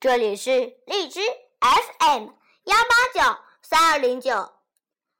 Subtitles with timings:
[0.00, 1.18] 这里是荔枝
[1.58, 2.28] FM
[2.62, 4.52] 幺八九三二零九，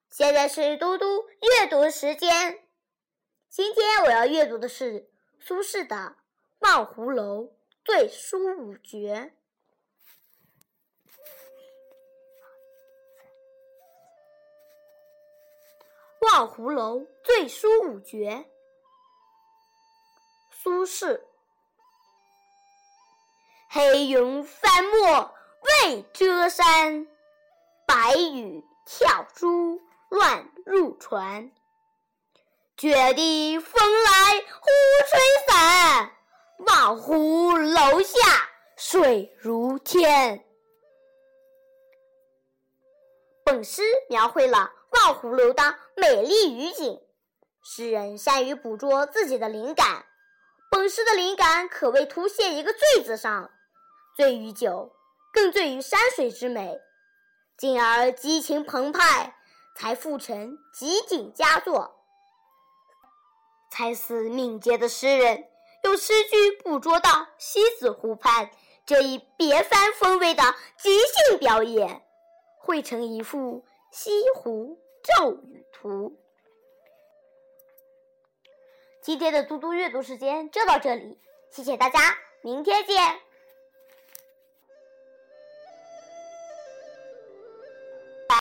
[0.08, 2.64] 现在是嘟嘟阅读时间。
[3.48, 5.10] 今天我要阅读的是
[5.40, 5.96] 苏轼的
[6.60, 9.32] 《望湖楼醉书五绝》。
[16.32, 18.30] 《望湖楼醉书五绝》，
[20.52, 21.20] 苏轼。
[23.70, 25.34] 黑云翻墨
[25.82, 27.06] 未遮山，
[27.86, 29.78] 白雨跳珠
[30.08, 31.52] 乱入船。
[32.78, 34.70] 卷地风来忽
[35.10, 36.12] 吹散，
[36.60, 40.42] 望湖楼下水如天。
[43.44, 46.98] 本诗描绘了望湖楼的美丽雨景，
[47.62, 50.06] 诗人善于捕捉自己的灵感。
[50.70, 53.50] 本诗的灵感可谓凸现一个“醉”字上。
[54.16, 54.94] 醉于酒，
[55.32, 56.80] 更醉于山水之美，
[57.56, 59.36] 进而激情澎湃，
[59.76, 62.04] 才赋成极景佳作。
[63.70, 65.48] 才思敏捷的诗人，
[65.84, 68.50] 用诗句捕捉到西子湖畔
[68.84, 70.42] 这一别番风味的
[70.76, 72.04] 即兴表演，
[72.58, 76.20] 绘成一幅西湖骤雨图。
[79.08, 81.16] 今天的嘟嘟阅读时间就到这里，
[81.50, 81.98] 谢谢大家，
[82.42, 83.18] 明天见。